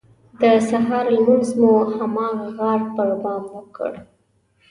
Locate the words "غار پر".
2.57-3.09